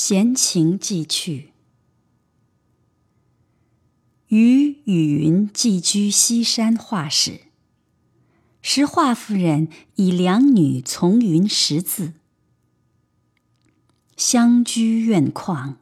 [0.00, 1.50] 闲情寄去。
[4.28, 7.40] 余与云寄居西山画室，
[8.62, 9.66] 时华夫人
[9.96, 12.12] 以两女从云识字。
[14.16, 15.74] 相居院旷，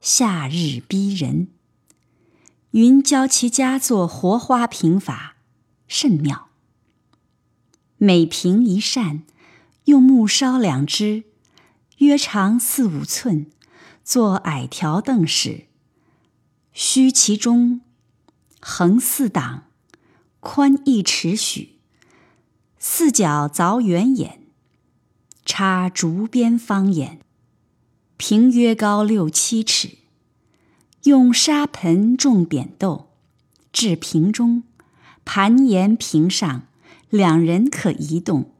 [0.00, 1.48] 夏日逼人。
[2.70, 5.38] 云教其家作活花瓶法，
[5.88, 6.48] 甚妙。
[7.96, 9.24] 每瓶一扇，
[9.86, 11.24] 用木烧两支。
[12.02, 13.46] 约长四五寸，
[14.02, 15.66] 作矮条凳使。
[16.72, 17.80] 须其中，
[18.60, 19.66] 横四档，
[20.40, 21.78] 宽一尺许。
[22.76, 24.40] 四角凿圆眼，
[25.44, 27.20] 插竹编方眼。
[28.16, 29.98] 平约高六七尺。
[31.04, 33.10] 用沙盆种扁豆，
[33.72, 34.64] 置瓶中，
[35.24, 36.62] 盘沿瓶上，
[37.10, 38.51] 两人可移动。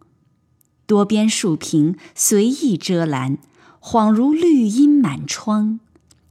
[0.86, 3.38] 多边树屏随意遮拦，
[3.80, 5.80] 恍如绿荫满窗，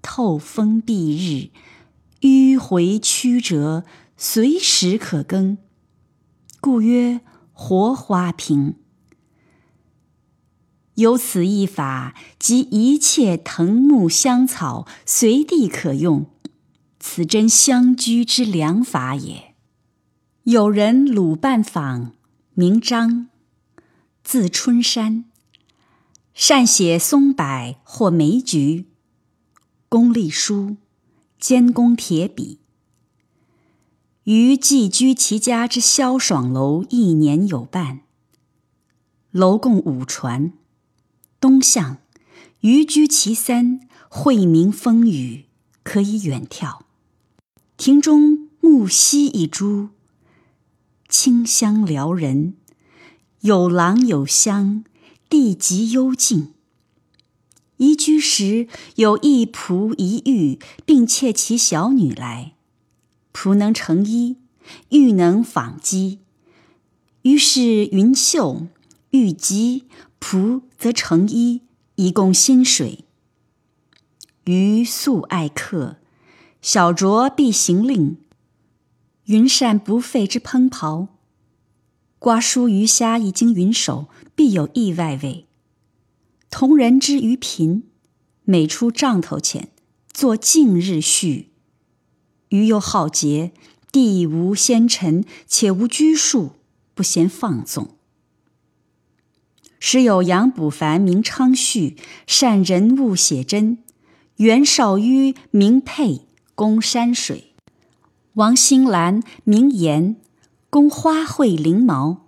[0.01, 1.49] 透风蔽日，
[2.21, 3.83] 迂回曲折，
[4.15, 5.57] 随时可更，
[6.59, 7.21] 故曰
[7.53, 8.75] 活花瓶。
[10.95, 16.27] 有此一法，即一切藤木香草随地可用，
[16.99, 19.55] 此真相居之良法也。
[20.43, 22.11] 有人鲁半访，
[22.53, 23.30] 名张。
[24.23, 25.25] 字春山，
[26.33, 28.85] 善写松柏或梅菊，
[29.89, 30.77] 功力书，
[31.39, 32.59] 兼工铁笔。
[34.23, 38.01] 余寄居其家之萧爽楼一年有半。
[39.31, 40.53] 楼共五船，
[41.39, 41.97] 东向，
[42.61, 45.45] 余居其三，晦明风雨，
[45.83, 46.81] 可以远眺。
[47.75, 49.89] 庭中木樨一株，
[51.09, 52.53] 清香撩人。
[53.41, 54.83] 有廊有香，
[55.27, 56.53] 地极幽静。
[57.77, 62.53] 移居时有一仆一玉，并妾其小女来。
[63.33, 64.37] 仆能成衣，
[64.89, 66.19] 玉能纺机。
[67.23, 68.67] 于是云绣，
[69.09, 69.85] 玉机，
[70.19, 71.61] 仆则成衣，
[71.95, 73.05] 以供薪水。
[74.43, 75.97] 余素爱客，
[76.61, 78.17] 小酌必行令。
[79.25, 81.07] 云善不费之烹刨。
[82.21, 85.47] 瓜蔬鱼虾一经云手，必有意外味。
[86.51, 87.85] 同人之于贫，
[88.43, 89.69] 每出帐头前，
[90.13, 91.49] 作敬日序。
[92.49, 93.53] 余又好节，
[93.91, 96.51] 地无纤尘，且无拘束，
[96.93, 97.95] 不嫌放纵。
[99.79, 103.77] 时有杨卜凡名昌旭，善人物写真；
[104.35, 107.45] 袁绍於名佩，工山水；
[108.33, 110.17] 王兴兰名言。
[110.71, 112.27] 供花卉翎毛，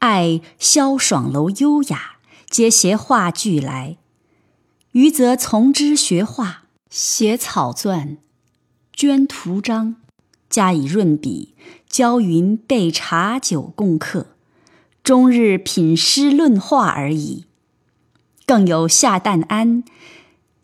[0.00, 2.16] 爱萧爽楼优雅，
[2.50, 3.98] 皆携画具来。
[4.90, 8.16] 余则从之学画，写草篆，
[8.92, 9.94] 捐图章，
[10.50, 11.54] 加以润笔，
[11.88, 14.26] 教云备茶酒共客，
[15.04, 17.44] 终日品诗论画而已。
[18.44, 19.84] 更有夏旦安、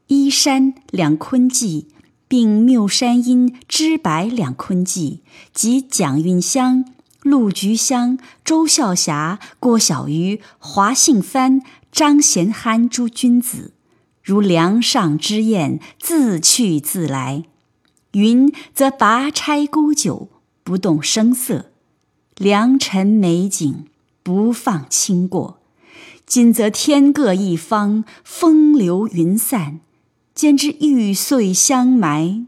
[0.08, 1.86] 依山两昆记，
[2.26, 5.22] 并缪山阴知白两昆记，
[5.54, 6.84] 及蒋运香。
[7.22, 13.75] 陆菊香、周孝霞、郭小鱼、华信帆、张贤憨诸君子，
[14.22, 17.44] 如梁上之燕，自去自来。
[18.12, 20.28] 云则拔钗沽酒，
[20.64, 21.70] 不动声色；
[22.36, 23.84] 良辰美景，
[24.22, 25.60] 不放轻过。
[26.26, 29.80] 今则天各一方，风流云散，
[30.34, 32.47] 兼之玉碎香埋，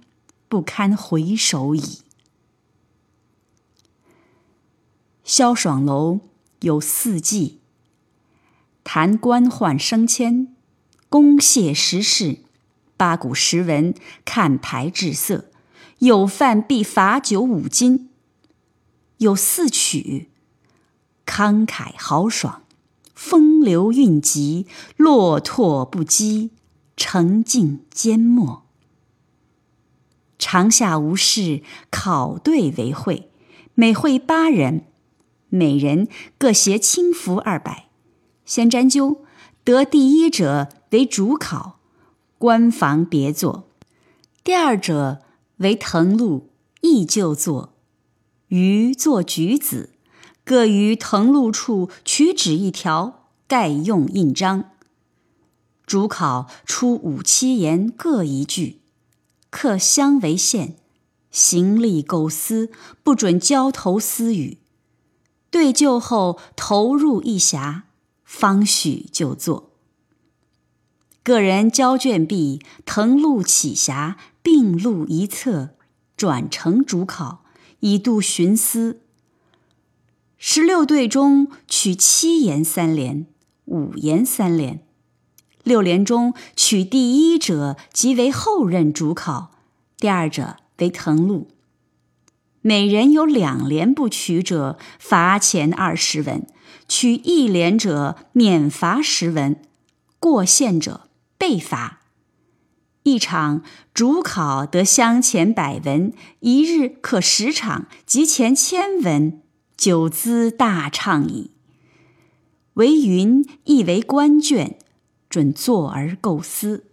[0.49, 2.02] 不堪回首矣。
[5.35, 6.21] 萧爽楼
[6.61, 7.59] 有四季：
[8.85, 10.55] 谈官宦升迁、
[11.09, 12.41] 公谢时事、
[12.99, 13.95] 八股时文、
[14.27, 15.47] 看牌制色。
[16.01, 18.11] 有饭必罚酒五斤。
[19.17, 20.29] 有四曲：
[21.25, 22.65] 慷慨豪爽、
[23.15, 24.67] 风流韵急、
[24.99, 26.51] 落拓不羁、
[26.95, 28.67] 澄净缄默。
[30.39, 33.31] 长夏无事，考对为会，
[33.75, 34.85] 每会八人。
[35.55, 36.09] 每人
[36.39, 37.91] 各携轻服二百，
[38.47, 39.19] 先占阄，
[39.63, 41.79] 得第一者为主考，
[42.39, 43.65] 官房别坐；
[44.43, 45.21] 第二者
[45.59, 46.49] 为誊录，
[46.81, 47.75] 亦就坐。
[48.49, 49.91] 余作举子，
[50.43, 54.71] 各于誊录处取纸一条，盖用印章。
[55.85, 58.81] 主考出五七言各一句，
[59.51, 60.77] 刻相为限，
[61.31, 62.71] 行立构思，
[63.03, 64.57] 不准交头私语。
[65.53, 67.83] 对就后投入一匣，
[68.25, 69.71] 方许就坐。
[71.23, 75.75] 个人交卷毕，誊录启匣，并录一册，
[76.17, 77.45] 转成主考，
[77.81, 79.03] 以度寻思。
[80.39, 83.27] 十六对中取七言三联，
[83.67, 84.81] 五言三联。
[85.63, 89.51] 六联中取第一者，即为后任主考；
[89.99, 91.49] 第二者为誊录。
[92.63, 96.47] 每人有两联不取者，罚钱二十文；
[96.89, 99.57] 取一联者，免罚十文；
[100.19, 102.01] 过限者被罚。
[103.03, 103.63] 一场
[103.93, 109.43] 主考得乡钱百文，一日可十场，即钱千文，
[109.77, 111.51] 久资大畅矣。
[112.75, 114.79] 为云亦为官卷。
[115.33, 116.92] 准坐而构思。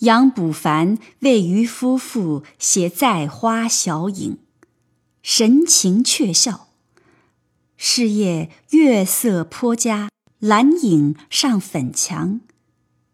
[0.00, 4.38] 杨补凡为渔夫妇写在花小影，
[5.22, 6.68] 神情却笑。
[7.76, 10.08] 是夜月色颇佳，
[10.38, 12.40] 蓝影上粉墙，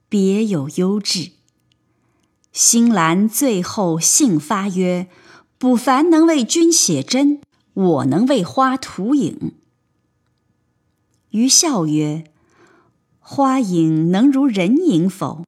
[0.08, 1.32] 别有幽致。
[2.52, 5.08] 新兰最后信发曰
[5.58, 7.40] ：“补凡能为君写真，
[7.74, 9.54] 我能为花涂影。”
[11.30, 12.30] 余笑曰。
[13.18, 15.44] 花影能如人影否？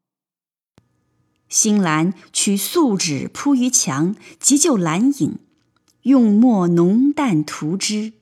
[1.49, 5.39] 新兰取素纸铺于墙，急救兰影，
[6.03, 8.12] 用墨浓淡涂之。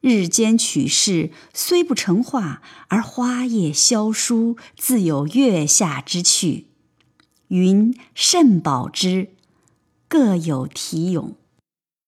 [0.00, 6.66] 日间取事，虽不成画，而花叶萧疏，自有月下之趣。
[7.48, 9.30] 云甚宝之，
[10.06, 11.34] 各有题咏。